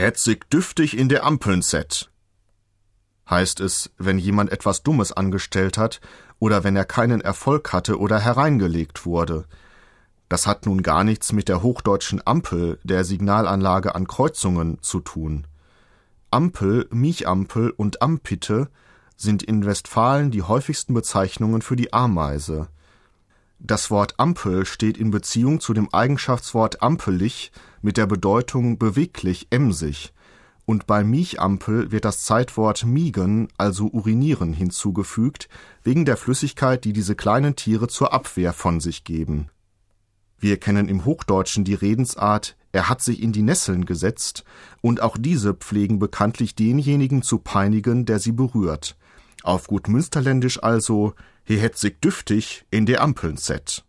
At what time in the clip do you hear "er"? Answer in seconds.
6.76-6.84, 42.74-42.88